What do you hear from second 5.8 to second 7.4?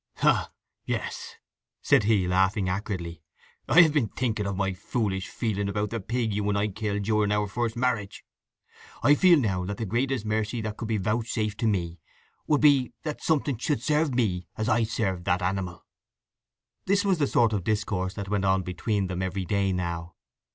the pig you and I killed during